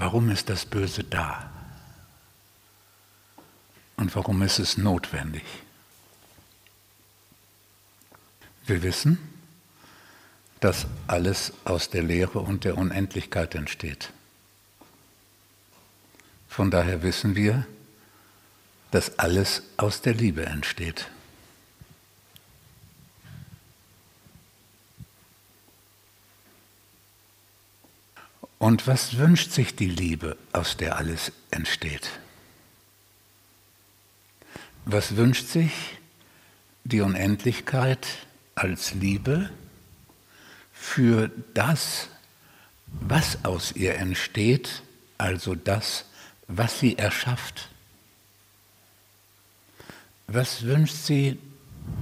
warum 0.00 0.30
ist 0.30 0.48
das 0.48 0.64
Böse 0.64 1.04
da? 1.04 1.50
Und 3.96 4.16
warum 4.16 4.40
ist 4.42 4.58
es 4.58 4.78
notwendig? 4.78 5.44
Wir 8.66 8.82
wissen, 8.82 9.18
dass 10.60 10.86
alles 11.06 11.52
aus 11.64 11.90
der 11.90 12.02
Lehre 12.02 12.38
und 12.40 12.64
der 12.64 12.78
Unendlichkeit 12.78 13.54
entsteht. 13.54 14.10
Von 16.48 16.70
daher 16.70 17.02
wissen 17.02 17.36
wir, 17.36 17.66
dass 18.90 19.18
alles 19.18 19.62
aus 19.76 20.00
der 20.00 20.14
Liebe 20.14 20.46
entsteht. 20.46 21.10
Und 28.60 28.86
was 28.86 29.16
wünscht 29.16 29.52
sich 29.52 29.74
die 29.74 29.88
Liebe, 29.88 30.36
aus 30.52 30.76
der 30.76 30.96
alles 30.98 31.32
entsteht? 31.50 32.10
Was 34.84 35.16
wünscht 35.16 35.46
sich 35.46 35.72
die 36.84 37.00
Unendlichkeit 37.00 38.06
als 38.54 38.92
Liebe 38.92 39.48
für 40.74 41.30
das, 41.54 42.08
was 42.86 43.46
aus 43.46 43.72
ihr 43.72 43.94
entsteht, 43.94 44.82
also 45.16 45.54
das, 45.54 46.04
was 46.46 46.80
sie 46.80 46.98
erschafft? 46.98 47.70
Was 50.26 50.64
wünscht 50.64 50.96
sie 50.96 51.38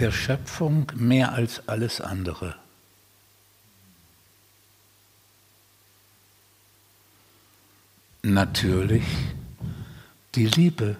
der 0.00 0.10
Schöpfung 0.10 0.90
mehr 0.96 1.30
als 1.32 1.68
alles 1.68 2.00
andere? 2.00 2.56
Natürlich 8.22 9.04
die 10.34 10.46
Liebe. 10.46 10.96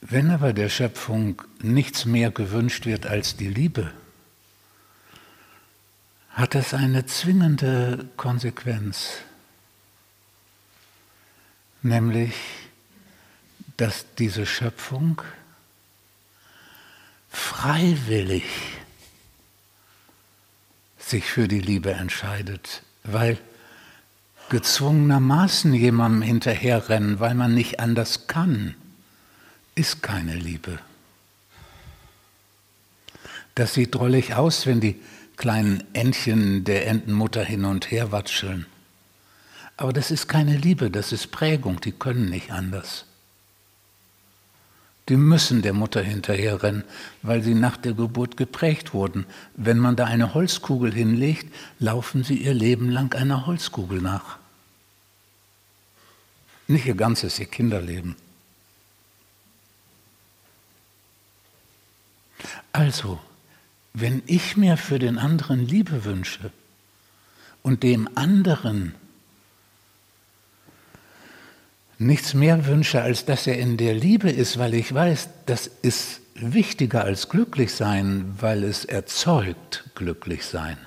Wenn 0.00 0.30
aber 0.30 0.52
der 0.52 0.68
Schöpfung 0.68 1.42
nichts 1.62 2.04
mehr 2.04 2.30
gewünscht 2.30 2.86
wird 2.86 3.06
als 3.06 3.36
die 3.36 3.48
Liebe, 3.48 3.92
hat 6.30 6.54
es 6.54 6.74
eine 6.74 7.06
zwingende 7.06 8.08
Konsequenz, 8.16 9.18
nämlich 11.82 12.34
dass 13.76 14.06
diese 14.18 14.46
Schöpfung 14.46 15.22
freiwillig 17.30 18.44
sich 20.98 21.24
für 21.24 21.48
die 21.48 21.60
Liebe 21.60 21.92
entscheidet, 21.92 22.82
weil 23.04 23.38
gezwungenermaßen 24.50 25.72
jemandem 25.72 26.22
hinterherrennen, 26.22 27.20
weil 27.20 27.34
man 27.34 27.54
nicht 27.54 27.80
anders 27.80 28.26
kann, 28.26 28.74
ist 29.74 30.02
keine 30.02 30.34
Liebe. 30.34 30.78
Das 33.54 33.74
sieht 33.74 33.94
drollig 33.94 34.34
aus, 34.34 34.66
wenn 34.66 34.80
die 34.80 35.00
kleinen 35.36 35.82
Entchen 35.94 36.64
der 36.64 36.86
Entenmutter 36.86 37.44
hin 37.44 37.64
und 37.64 37.90
her 37.90 38.12
watscheln. 38.12 38.66
Aber 39.76 39.92
das 39.92 40.10
ist 40.10 40.28
keine 40.28 40.56
Liebe, 40.56 40.90
das 40.90 41.12
ist 41.12 41.30
Prägung, 41.30 41.80
die 41.80 41.92
können 41.92 42.28
nicht 42.28 42.50
anders. 42.50 43.06
Die 45.10 45.16
müssen 45.16 45.60
der 45.60 45.72
Mutter 45.72 46.02
hinterherrennen, 46.02 46.84
weil 47.22 47.42
sie 47.42 47.56
nach 47.56 47.76
der 47.76 47.94
Geburt 47.94 48.36
geprägt 48.36 48.94
wurden. 48.94 49.26
Wenn 49.56 49.76
man 49.76 49.96
da 49.96 50.04
eine 50.04 50.34
Holzkugel 50.34 50.94
hinlegt, 50.94 51.52
laufen 51.80 52.22
sie 52.22 52.36
ihr 52.36 52.54
Leben 52.54 52.88
lang 52.88 53.12
einer 53.16 53.44
Holzkugel 53.44 54.00
nach. 54.00 54.38
Nicht 56.68 56.86
ihr 56.86 56.94
ganzes, 56.94 57.40
ihr 57.40 57.46
Kinderleben. 57.46 58.14
Also, 62.70 63.18
wenn 63.92 64.22
ich 64.26 64.56
mir 64.56 64.76
für 64.76 65.00
den 65.00 65.18
anderen 65.18 65.66
Liebe 65.66 66.04
wünsche 66.04 66.52
und 67.64 67.82
dem 67.82 68.08
anderen 68.14 68.94
nichts 72.00 72.32
mehr 72.32 72.66
wünsche, 72.66 73.02
als 73.02 73.26
dass 73.26 73.46
er 73.46 73.58
in 73.58 73.76
der 73.76 73.94
Liebe 73.94 74.30
ist, 74.30 74.58
weil 74.58 74.74
ich 74.74 74.92
weiß, 74.92 75.28
das 75.46 75.66
ist 75.82 76.22
wichtiger 76.34 77.04
als 77.04 77.28
glücklich 77.28 77.74
sein, 77.74 78.34
weil 78.40 78.64
es 78.64 78.86
erzeugt 78.86 79.84
glücklich 79.94 80.46
sein, 80.46 80.78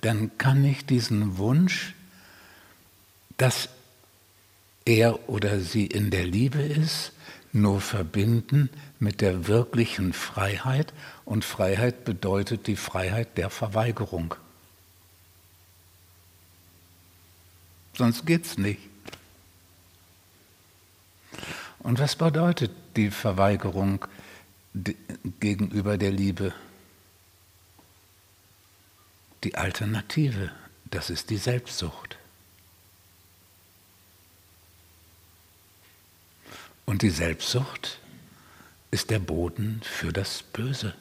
dann 0.00 0.38
kann 0.38 0.64
ich 0.64 0.86
diesen 0.86 1.36
Wunsch, 1.38 1.94
dass 3.38 3.68
er 4.84 5.28
oder 5.28 5.58
sie 5.58 5.86
in 5.86 6.10
der 6.10 6.24
Liebe 6.24 6.62
ist, 6.62 7.12
nur 7.52 7.80
verbinden 7.80 8.70
mit 9.00 9.20
der 9.20 9.48
wirklichen 9.48 10.12
Freiheit 10.12 10.92
und 11.24 11.44
Freiheit 11.44 12.04
bedeutet 12.04 12.68
die 12.68 12.76
Freiheit 12.76 13.36
der 13.36 13.50
Verweigerung. 13.50 14.36
Sonst 17.96 18.26
geht 18.26 18.44
es 18.44 18.58
nicht. 18.58 18.80
Und 21.78 21.98
was 21.98 22.16
bedeutet 22.16 22.72
die 22.96 23.10
Verweigerung 23.10 24.04
gegenüber 25.40 25.96
der 25.96 26.10
Liebe? 26.10 26.52
Die 29.44 29.54
Alternative, 29.54 30.52
das 30.84 31.08
ist 31.08 31.30
die 31.30 31.38
Selbstsucht. 31.38 32.18
Und 36.84 37.02
die 37.02 37.10
Selbstsucht 37.10 37.98
ist 38.90 39.10
der 39.10 39.20
Boden 39.20 39.80
für 39.84 40.12
das 40.12 40.42
Böse. 40.42 40.94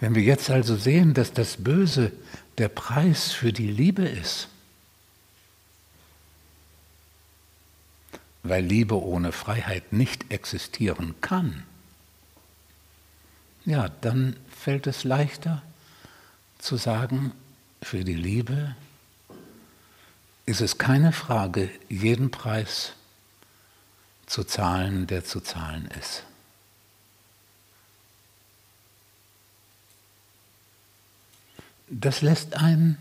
Wenn 0.00 0.14
wir 0.14 0.22
jetzt 0.22 0.50
also 0.50 0.76
sehen, 0.76 1.14
dass 1.14 1.32
das 1.32 1.56
Böse 1.56 2.12
der 2.58 2.68
Preis 2.68 3.32
für 3.32 3.52
die 3.52 3.70
Liebe 3.70 4.04
ist, 4.06 4.48
weil 8.42 8.64
Liebe 8.64 9.00
ohne 9.00 9.32
Freiheit 9.32 9.92
nicht 9.92 10.30
existieren 10.30 11.14
kann, 11.20 11.64
ja, 13.64 13.88
dann 14.00 14.36
fällt 14.54 14.86
es 14.86 15.04
leichter 15.04 15.62
zu 16.58 16.76
sagen, 16.76 17.32
für 17.82 18.04
die 18.04 18.14
Liebe 18.14 18.74
ist 20.46 20.60
es 20.60 20.76
keine 20.76 21.12
Frage, 21.12 21.70
jeden 21.88 22.30
Preis 22.30 22.92
zu 24.26 24.44
zahlen, 24.44 25.06
der 25.06 25.24
zu 25.24 25.40
zahlen 25.40 25.88
ist. 25.98 26.24
Das 31.88 32.22
lässt 32.22 32.56
ein, 32.56 32.96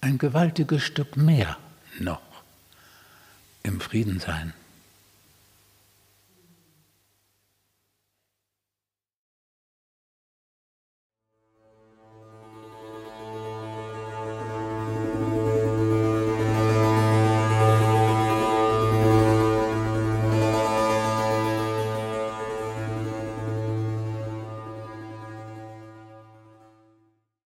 ein 0.00 0.18
gewaltiges 0.18 0.82
Stück 0.82 1.16
mehr 1.16 1.56
noch 1.98 2.20
im 3.62 3.80
Frieden 3.80 4.20
sein. 4.20 4.52